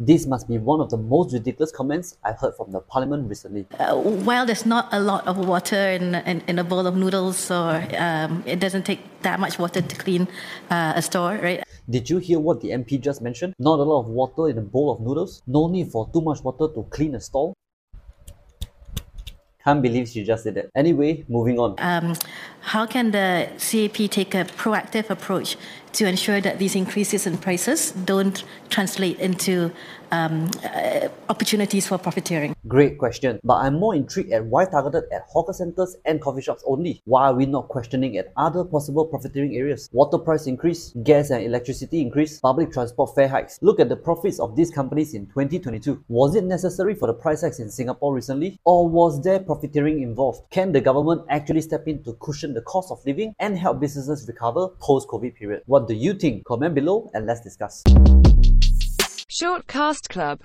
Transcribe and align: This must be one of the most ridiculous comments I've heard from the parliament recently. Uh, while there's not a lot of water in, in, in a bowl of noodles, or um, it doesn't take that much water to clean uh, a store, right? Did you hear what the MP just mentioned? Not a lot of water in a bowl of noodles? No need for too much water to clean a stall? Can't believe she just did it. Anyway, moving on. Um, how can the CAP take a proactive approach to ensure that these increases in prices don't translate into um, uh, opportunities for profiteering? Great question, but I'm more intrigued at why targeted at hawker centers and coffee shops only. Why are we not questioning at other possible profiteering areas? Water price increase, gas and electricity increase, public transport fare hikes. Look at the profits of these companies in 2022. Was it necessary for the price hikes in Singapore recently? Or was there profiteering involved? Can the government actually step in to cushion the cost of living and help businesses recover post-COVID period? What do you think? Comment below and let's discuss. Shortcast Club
This 0.00 0.26
must 0.26 0.46
be 0.46 0.58
one 0.58 0.80
of 0.80 0.90
the 0.90 0.96
most 0.96 1.32
ridiculous 1.32 1.72
comments 1.72 2.16
I've 2.22 2.38
heard 2.38 2.54
from 2.54 2.70
the 2.70 2.78
parliament 2.78 3.28
recently. 3.28 3.66
Uh, 3.80 3.96
while 3.96 4.46
there's 4.46 4.64
not 4.64 4.88
a 4.92 5.00
lot 5.00 5.26
of 5.26 5.38
water 5.38 5.74
in, 5.74 6.14
in, 6.14 6.40
in 6.46 6.60
a 6.60 6.62
bowl 6.62 6.86
of 6.86 6.94
noodles, 6.94 7.50
or 7.50 7.84
um, 7.98 8.44
it 8.46 8.60
doesn't 8.60 8.84
take 8.84 9.00
that 9.22 9.40
much 9.40 9.58
water 9.58 9.82
to 9.82 9.96
clean 9.96 10.28
uh, 10.70 10.92
a 10.94 11.02
store, 11.02 11.40
right? 11.42 11.64
Did 11.90 12.08
you 12.08 12.18
hear 12.18 12.38
what 12.38 12.60
the 12.60 12.68
MP 12.68 13.00
just 13.00 13.20
mentioned? 13.20 13.54
Not 13.58 13.80
a 13.80 13.82
lot 13.82 14.02
of 14.02 14.06
water 14.06 14.48
in 14.48 14.56
a 14.58 14.62
bowl 14.62 14.92
of 14.92 15.00
noodles? 15.00 15.42
No 15.48 15.66
need 15.66 15.90
for 15.90 16.08
too 16.12 16.20
much 16.20 16.44
water 16.44 16.72
to 16.72 16.86
clean 16.90 17.16
a 17.16 17.20
stall? 17.20 17.54
Can't 19.64 19.82
believe 19.82 20.08
she 20.08 20.22
just 20.22 20.44
did 20.44 20.58
it. 20.58 20.70
Anyway, 20.76 21.24
moving 21.28 21.58
on. 21.58 21.74
Um, 21.78 22.14
how 22.60 22.86
can 22.86 23.10
the 23.10 23.48
CAP 23.58 24.08
take 24.10 24.32
a 24.34 24.44
proactive 24.44 25.10
approach 25.10 25.56
to 25.92 26.06
ensure 26.06 26.40
that 26.40 26.58
these 26.58 26.74
increases 26.74 27.26
in 27.26 27.38
prices 27.38 27.92
don't 27.92 28.44
translate 28.68 29.18
into 29.18 29.72
um, 30.10 30.50
uh, 30.64 31.08
opportunities 31.28 31.86
for 31.86 31.98
profiteering? 31.98 32.54
Great 32.66 32.98
question, 32.98 33.38
but 33.44 33.54
I'm 33.56 33.74
more 33.74 33.94
intrigued 33.94 34.32
at 34.32 34.44
why 34.44 34.64
targeted 34.64 35.04
at 35.12 35.22
hawker 35.28 35.52
centers 35.52 35.96
and 36.04 36.20
coffee 36.20 36.42
shops 36.42 36.62
only. 36.66 37.02
Why 37.04 37.26
are 37.28 37.34
we 37.34 37.46
not 37.46 37.68
questioning 37.68 38.16
at 38.16 38.32
other 38.36 38.64
possible 38.64 39.04
profiteering 39.04 39.56
areas? 39.56 39.88
Water 39.92 40.18
price 40.18 40.46
increase, 40.46 40.92
gas 41.02 41.30
and 41.30 41.44
electricity 41.44 42.00
increase, 42.00 42.40
public 42.40 42.72
transport 42.72 43.14
fare 43.14 43.28
hikes. 43.28 43.58
Look 43.62 43.80
at 43.80 43.88
the 43.88 43.96
profits 43.96 44.40
of 44.40 44.56
these 44.56 44.70
companies 44.70 45.14
in 45.14 45.26
2022. 45.26 46.04
Was 46.08 46.34
it 46.34 46.44
necessary 46.44 46.94
for 46.94 47.06
the 47.06 47.14
price 47.14 47.42
hikes 47.42 47.58
in 47.58 47.70
Singapore 47.70 48.14
recently? 48.14 48.58
Or 48.64 48.88
was 48.88 49.22
there 49.22 49.40
profiteering 49.40 50.02
involved? 50.02 50.42
Can 50.50 50.72
the 50.72 50.80
government 50.80 51.22
actually 51.28 51.60
step 51.62 51.86
in 51.86 52.02
to 52.04 52.14
cushion 52.14 52.54
the 52.54 52.62
cost 52.62 52.90
of 52.90 53.04
living 53.06 53.34
and 53.38 53.58
help 53.58 53.80
businesses 53.80 54.26
recover 54.26 54.68
post-COVID 54.80 55.34
period? 55.34 55.62
What 55.78 55.86
do 55.86 55.94
you 55.94 56.12
think? 56.12 56.44
Comment 56.44 56.74
below 56.74 57.08
and 57.14 57.24
let's 57.24 57.40
discuss. 57.40 57.84
Shortcast 59.30 60.08
Club 60.08 60.36